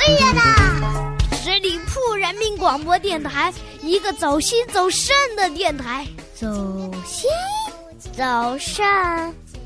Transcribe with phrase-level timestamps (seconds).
[0.00, 0.40] 可以的。
[1.36, 3.52] 十里铺人民广播电台，
[3.82, 6.06] 一个走心走肾的电台。
[6.34, 6.46] 走
[7.04, 7.28] 心，
[8.16, 8.24] 走
[8.58, 8.82] 肾，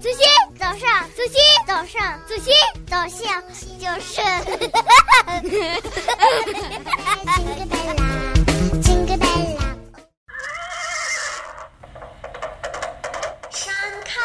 [0.01, 0.19] 走心，
[0.59, 2.53] 走上，走心，走上，走心，
[2.89, 3.41] 走向
[3.79, 4.21] 就是。
[7.37, 8.03] 金个贝拉，
[8.83, 9.63] 金个贝拉。
[13.51, 13.73] 闪
[14.05, 14.21] 开，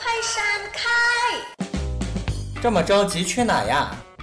[0.00, 0.42] 快闪
[0.72, 0.82] 开！
[2.60, 3.94] 这么着急去哪呀？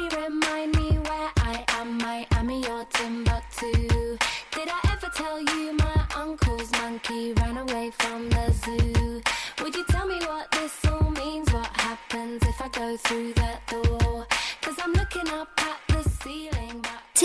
[0.00, 1.98] Somebody remind me where I am.
[1.98, 4.16] Miami or Timbuktu.
[4.52, 9.20] Did I ever tell you my uncle's monkey ran away from the zoo?
[9.62, 11.52] Would you tell me what this all means?
[11.52, 14.26] What happens if I go through that door?
[14.62, 16.69] Cause I'm looking up at the ceiling.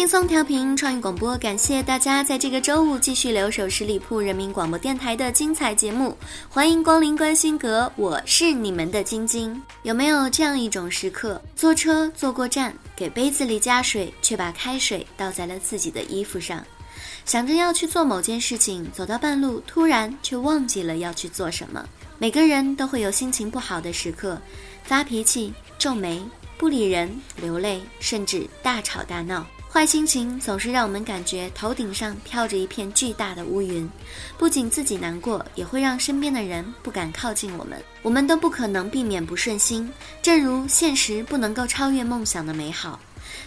[0.05, 6.15] 轻松调频创意广播，感谢大家在这个周五继续留守十里铺人民广播电台的精彩节目，
[6.47, 9.59] 欢迎光临关心阁，我是你们的晶晶。
[9.81, 16.63] 有没有这样一种时刻，坐车坐过站，给杯子里加水，却把开水倒在了自己的衣服上，
[17.25, 21.83] 想着要去做某件事情，走到半路，突然却忘记了要去做什么。
[22.19, 24.39] 每个人都会有心情不好的时刻，
[24.83, 26.23] 发脾气、皱眉、
[26.59, 27.09] 不理人、
[27.41, 29.43] 流泪，甚至大吵大闹。
[29.75, 33.91] 坏心情总是让我们感觉头顶上飘着一片巨大的乌云，
[34.37, 37.77] 不仅自己难过，也会让身边的人不敢靠近我们。
[38.01, 42.97] 我们都不可能避免不顺心，正如现实不能够超越梦想的美好。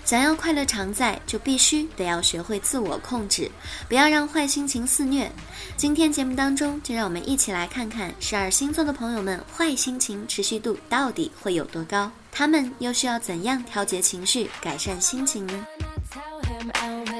[0.05, 3.51] 想要快乐常在，就必须得要学会自我控制，
[3.89, 5.33] 不要让坏心情肆虐。
[5.79, 15.67] 今天节目当中，就让我们一起来看看十二星座的朋友们坏心情持续度到底会有多高，他们又需要怎样调节情绪、改善心情呢？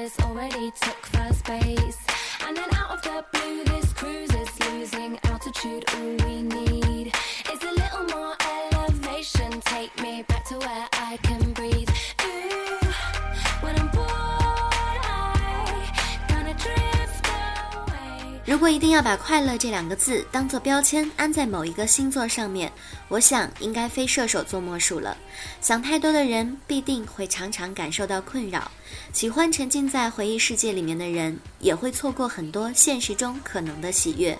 [0.09, 1.97] Him Elvis already took first base.
[2.47, 5.85] And then out of the blue, this cruise is losing altitude.
[5.93, 7.13] All we need
[7.51, 8.35] is a little more
[8.71, 9.61] elevation.
[9.61, 11.89] Take me back to where I can breathe.
[12.23, 12.87] Ooh,
[13.61, 14.09] when I'm bored,
[15.03, 15.89] I
[16.27, 18.41] gonna drift away.
[18.45, 22.71] 如果一定要把“快乐”这两个字当做标签安在某一个星座上面，
[23.07, 25.15] 我想应该非射手座莫属了。
[25.61, 28.71] 想太多的人必定会常常感受到困扰，
[29.11, 34.37] 喜欢沉浸在回忆世界里面的人也会错过很多现实中可能的喜悦。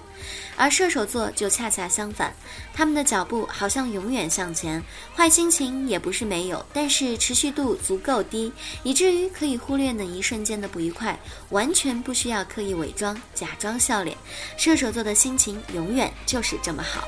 [0.56, 2.34] 而射手座就恰恰相反，
[2.74, 4.84] 他们的脚步好像永远向前，
[5.16, 8.52] 坏心情也不是没有，但是持续度足够低，
[8.84, 11.18] 以至于可以忽略那一瞬间的不愉快，
[11.50, 14.18] 完全不需要刻意伪装、假装笑脸。
[14.58, 17.08] 射手座的心情永远就是这么好。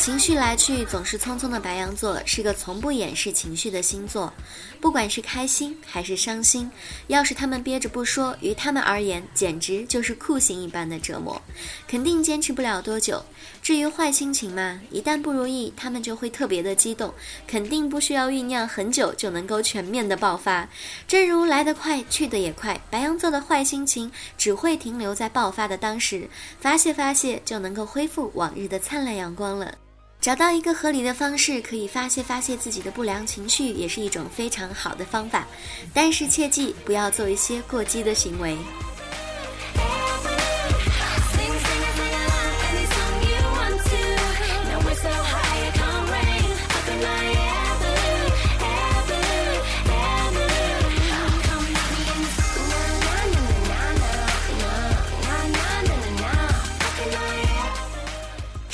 [0.00, 4.32] 情绪来去总是匆匆的白羊座是个从不掩饰情绪的星座，
[4.80, 6.70] 不管是开心还是伤心，
[7.08, 11.40] 要是他们憋着不说，于他们而言简直就是酷刑一般的折磨，
[11.86, 13.22] 肯定坚持不了多久。
[13.62, 17.12] 至于坏心情嘛，一旦不如意，他们就会特别的激动，
[17.46, 20.68] 肯定不需要酝酿很久就能够全面的爆发。
[21.06, 26.28] 正如来得快去得也快，白羊座的坏心情只会停留在爆发的当时，
[26.58, 29.74] 发泄发泄就能够恢复往日的灿烂阳光了。
[30.20, 35.46] 找到一个合理的方式，可以发泄发泄自己的不良情绪，也是一种非常好的方法。
[35.94, 38.54] 但是切记不要做一些过激的行为。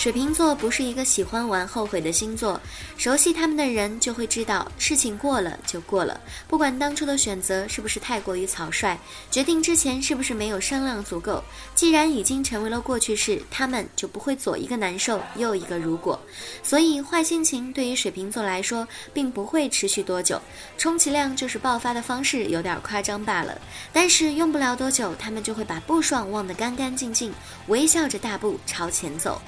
[0.07, 2.61] 水瓶座不是一个喜欢玩后悔的星座，
[2.97, 8.97] 熟悉他们的人就会知道，事情过了就过了，不管当初的选择是不是太过于草率，
[9.33, 11.43] 决定之前是不是没有商量足够，
[11.75, 16.17] 既然已经成为了过去式，他们就不会左一个难受，右一个如果。
[16.63, 20.41] 所以坏心情对于水瓶座来说，并不会持续多久，
[20.79, 23.61] 充其量就是爆发的方式有点夸张罢了。
[23.93, 27.35] 但是用不了多久，他们就会把不爽忘得干干净净，
[27.67, 29.43] 微笑着大步朝前走。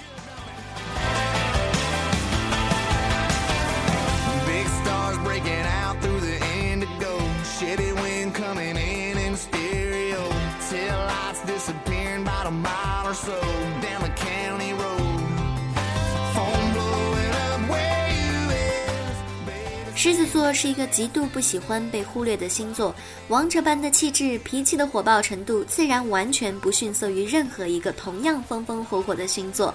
[19.94, 22.94] 狮子座是一个极度不喜欢被忽略的星座
[23.26, 29.75] 王者般的气质脾气的火爆程度自然完全不逊色于任何一个同样风风火火的星座。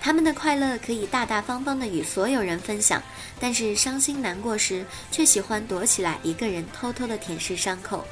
[0.00, 3.02] 他们的快乐可以大大方方地与所有人分享，
[3.40, 8.04] 但是伤心难过时，却喜欢躲起来一个人偷偷地舔舐伤口。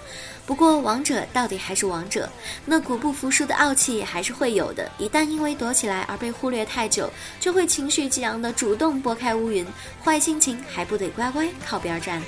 [0.46, 2.28] 不过，王者到底还是王者，
[2.66, 4.90] 那股不服输的傲气还是会有的。
[4.98, 7.08] 一旦因为躲起来而被忽略太久，
[7.40, 9.66] 就会情绪激昂地主动拨开乌云，
[10.02, 12.20] 坏心情还不得乖乖靠边站。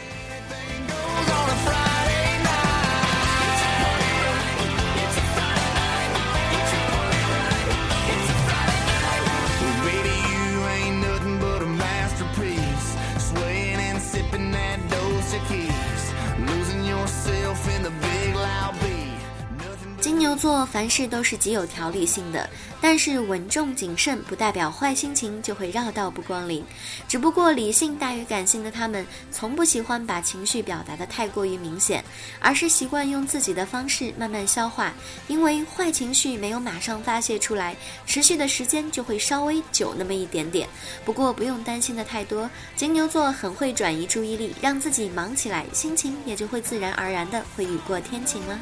[20.26, 22.50] 牛座凡事都是极有条理性的，
[22.80, 26.64] 但是稳重谨慎不代表坏心情就会绕道不光临。
[27.06, 32.04] 只不过理性大于感性的他们，从不喜欢把情绪表达得太过于明显，
[32.40, 34.92] 而是习惯用自己的方式慢慢消化。
[35.28, 40.68] 因为坏情绪没有马上发泄出来，持续的时间就会稍微久那么一点点。
[41.04, 48.58] 不过不用担心的太多，金牛座很会转移注意力，让自己忙起来，心情也就会自然而然的会雨过天晴了。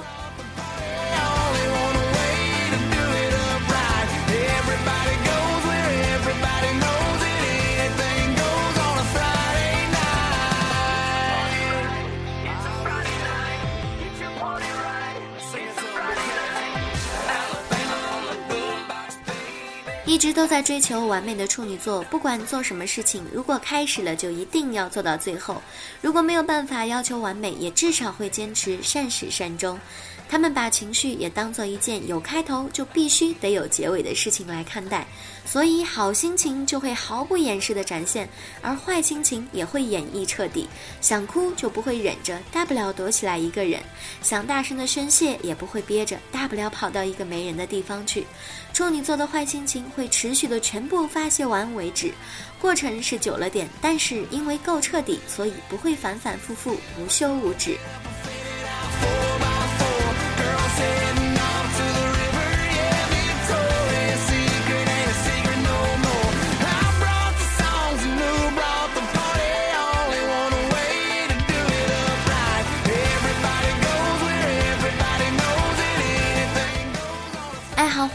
[20.25, 25.61] 一直都在追求完美的处女座，不管做什么事情，如果开始了就一定要做到最后。
[26.01, 29.79] 如果没有办法要求完美，也至少会坚持善始善终。
[30.27, 35.07] 他们把情绪也当做一件有开头就必须得有结尾的事情来看待，
[35.45, 38.27] 所以好心情就会毫不掩饰地展现，
[38.63, 40.67] 而坏心情也会演绎彻底。
[41.03, 43.79] 想哭就不会忍着，大不了躲起来一个人；
[44.23, 48.27] 想大声的宣泄也不会憋着，大不了跑到一个没人的地方去。
[48.73, 52.15] 处女座的坏心情会持续的全部发泄完为止，
[52.61, 57.77] 过程是久了点，但是因为够彻底，所以不会反反复复，无休无止。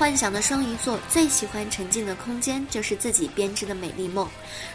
[0.09, 4.27] 幻想的双鱼座最喜欢沉浸的空间，就是自己编织的美丽梦。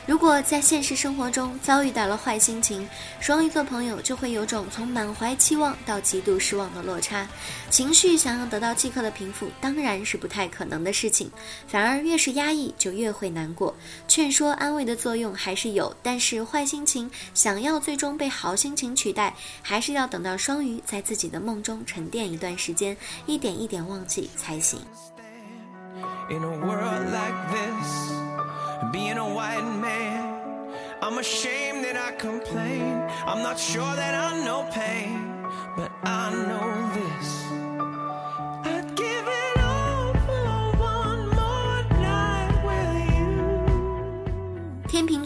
[0.07, 2.89] 如果在现实生活中遭遇到了坏心情，
[3.19, 7.27] 双鱼座朋友就会有种从满怀期望到极度失望的落差，
[7.69, 11.29] 情绪想要得到即刻的平复，当然是不太可能的事情。
[11.67, 13.75] 反而越是压抑，就越会难过。
[14.07, 22.97] 劝说安慰的作用还是有，但是坏心情想要最终被好心情取代，还是要等到双鱼在自己的梦中沉淀一段时间，
[23.27, 24.79] 一点一点忘记才行。
[26.31, 28.13] In a world like this,
[28.93, 32.93] being a white man, I'm ashamed that I complain.
[33.27, 37.44] I'm not sure that I know pain, but I know this.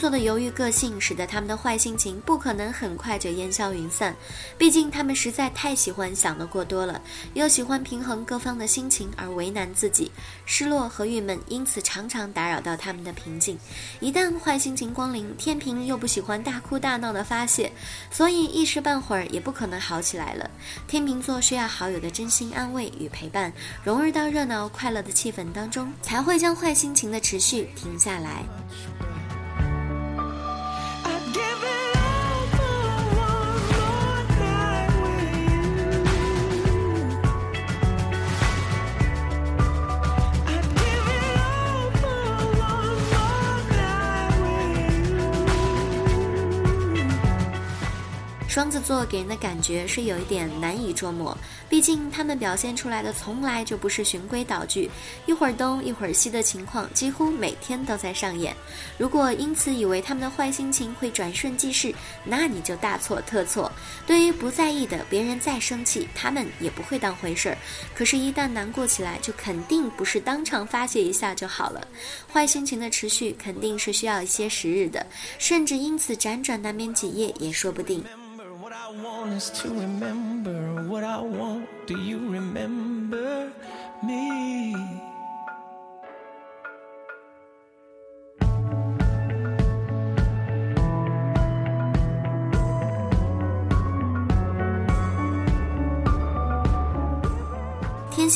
[0.08, 4.14] 的犹豫个性，使得他们的坏心情不可能很快就烟消云散。
[4.56, 7.00] 毕竟他们实在太喜欢想得过多了，
[7.34, 10.10] 又喜欢平衡各方的心情而为难自己，
[10.44, 13.58] 失落和郁闷因此常常打扰到他们的平静。
[14.00, 17.70] 一旦坏心情光临，天平又不喜欢大哭大闹的发泄，
[18.10, 20.50] 所以一时半会儿也不可能好起来了。
[20.86, 23.52] 天秤座需要好友的真心安慰与陪伴，
[23.84, 28.44] 融入到热闹快乐的气氛当中，才会将坏心情的持续停下来。
[48.58, 51.38] 双子座给人的感觉是有一点难以捉摸，
[51.68, 54.90] 毕竟他们表现出来的从来就不是循规蹈矩，
[55.26, 58.52] 一会儿东一会儿西的情况几乎每天都在上演。
[58.98, 63.70] 如果因此以为他们的坏心情会转瞬即逝，那你就大错特错。
[64.08, 67.58] 对于不在意的，别人再生气，他们也不会当回事儿。
[67.94, 71.86] 可是，一旦难过起来，就肯定不是当场发泄一下就好了。
[72.32, 75.06] 坏心情的持续肯定是需要一些时日的，
[75.38, 78.02] 甚至因此辗转难眠几夜也说不定。
[78.68, 81.66] What I want is to remember what I want.
[81.86, 83.50] Do you remember
[84.04, 85.07] me?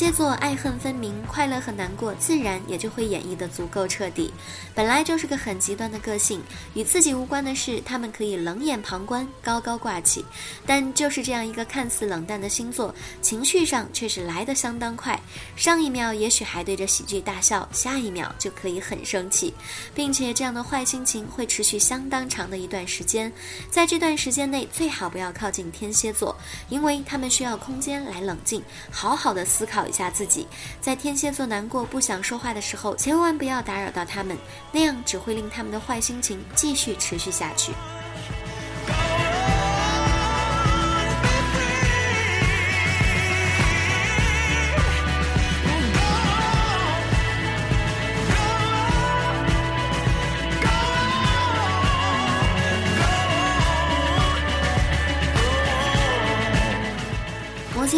[0.03, 4.33] 蝎座爱恨分明，快乐和难过自然也就会演绎得足够彻底。
[4.75, 6.41] 本来就是个很极端的个性，
[6.73, 10.25] 与自己无关的事，他们可以冷眼旁观，高高挂起。
[10.65, 15.17] 但就是这样一个看似冷淡的星座，情绪上却是来得相当快。
[15.55, 19.53] 上一秒也许还对着喜剧大笑，下一秒就可以很生气，
[19.95, 23.31] 并且这样的坏心情会持续相当长的一段时间。
[23.71, 30.47] 在这段时间内，最好不要靠近天蝎座，因为他们需要空间来冷静，好好的思考下自己。
[30.81, 34.35] 在天蝎座难过不想说话的时候，千万不要打扰到他们，
[34.71, 37.71] 那样只会令他们的坏心情继续持续下去。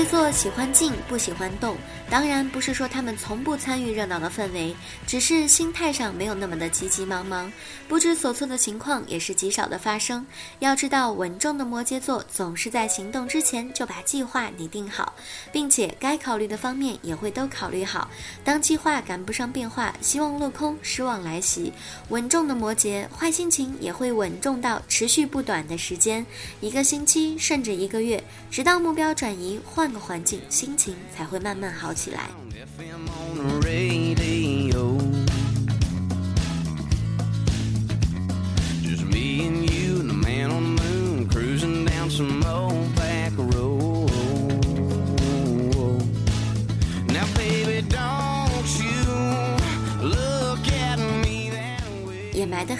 [0.06, 1.76] 座喜欢静，不喜欢动。
[2.10, 4.76] 当然不是说他们从不参与热闹的氛围，
[5.08, 7.52] 只是心态上没有那么的急急忙忙，
[7.88, 10.26] 不知所措的情况也是极少的发生。
[10.60, 15.14] 要知道，稳重的摩羯座总是在行动之前就把计划拟定好，
[15.52, 18.10] 并且该考虑的方面也会都考虑好。
[18.44, 21.74] 当计划赶不上变化，希望落空，失望来袭，
[22.10, 26.24] 稳重的摩羯坏心情也会稳重到持续不短的时间，
[26.62, 32.30] 一个星期甚至一个月，直到目标转移，换个环境，心情才会慢慢好起来。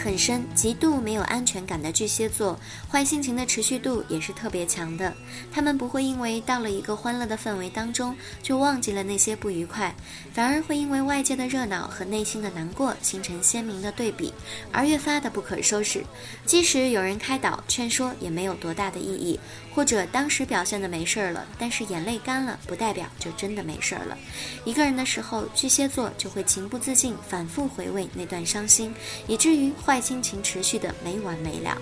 [0.06, 2.60] 很深，极度没有安全感的巨蟹座，
[2.92, 5.12] 坏心情的持续度也是特别强的。
[5.52, 9.96] 他们不会因为到了一个欢乐的氛围当中就忘记了那些不愉快，
[10.32, 14.32] 反而会因为外界的热闹和内心的难过形成鲜明的对比，
[14.72, 16.04] 而越发的不可收拾。
[16.46, 19.40] 即使有人开导劝说，也没有多大的意义。
[19.74, 24.18] 或者当时表现的没事儿了，但是眼泪干了，不代表就真的没事儿了。
[24.64, 28.96] 一个人的时候，巨蟹座就会情不自禁反复回味那段伤心，
[29.28, 31.78] 以至于坏心情持续的没完没了。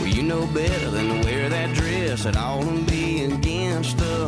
[0.00, 4.21] Well, you know better than to wear that dress at all and be against the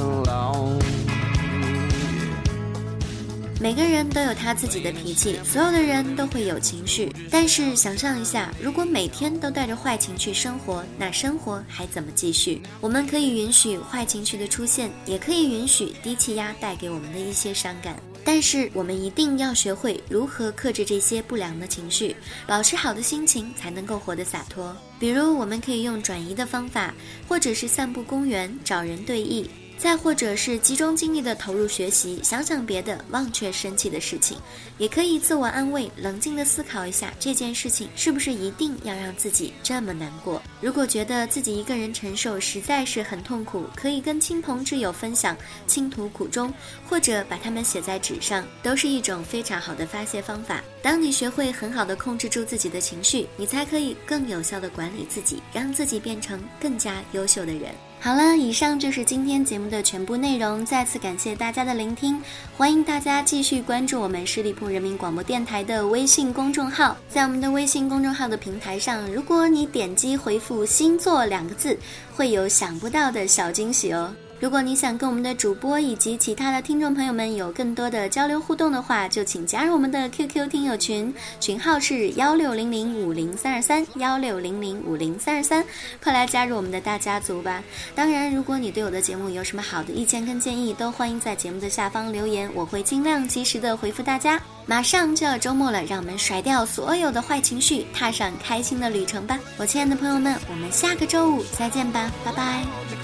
[3.64, 7.10] 每个人都有他自己的脾气，所有的人都会有情绪。
[7.30, 12.60] 但是想象一下，如果每天都带着坏情绪生活，那生活还怎么继续？
[12.82, 17.96] 我们可以允许坏情绪的出现，也可以允许低气压带给我们的一些伤感。
[18.22, 22.14] 但是我们一定要学会如何克制这些不良的情绪，
[22.46, 24.76] 保持好的心情，才能够活得洒脱。
[24.98, 26.92] 比如，我们可以用转移的方法，
[27.26, 29.46] 或者是散步公园，找人对弈。
[29.76, 34.38] 再或者是集中精力的投入学习，想想别的，忘却生气的事情，
[34.78, 40.40] 也可以自我安慰，冷静的思考一下这件事情是不是一定要让自己这么难过。
[40.60, 46.52] 如果觉得自己一个人承受实在是很痛苦，可以跟亲朋挚友分享，倾吐苦衷，
[46.88, 50.62] 或者把它们写在纸上，都是一种非常好的发泄方法。
[50.82, 57.74] 当你学会很好的控制住自己的情绪，你才可以更有效的管理自己，让自己变成更加优秀的人。
[58.04, 60.62] 好了，以上就是今天节目的全部内容。
[60.62, 62.20] 再次感谢大家的聆听，
[62.54, 66.94] 欢迎大家继续关注我们十里铺人民广播电台的微信公众号。
[67.08, 71.78] 在我们的微信公众号的平台上，如果你点击回复“星座”两个字，
[72.14, 74.14] 会有想不到的小惊喜哦。
[74.40, 85.64] 如果你想跟我们的主播以及其他的听众朋友们有更多的交流互动的话，就请加入我们的 QQ 听友群，群号是幺六零零五零三二三幺六零零五零三二三，
[86.02, 87.62] 快来加入我们的大家族吧！
[87.94, 94.38] 当然，如果你对我的节目有什么好的意见跟建议，都欢迎在节目的下方留言，我会尽量及时的回复大家。
[94.66, 99.38] 马上就要周末了，让我们甩掉所有的坏情绪，踏上开心的旅程吧！
[99.56, 103.03] 我亲爱的朋友们，我们下个周五再见吧，拜拜。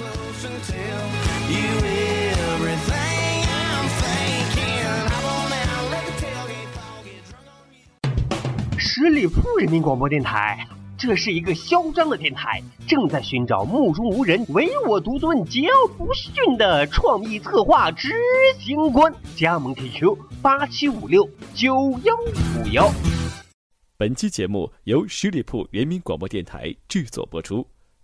[8.78, 10.66] 十里铺人民广播电台，
[10.96, 18.08] 这是一个嚣张的电台，正在寻找目中无人、唯我独尊、桀骜不驯的创意策划执
[18.58, 19.12] 行官。
[19.36, 22.90] 加盟 QQ 八七五六九幺五幺。
[23.98, 27.66] 本期节目由十里铺人民广播电台制作播出。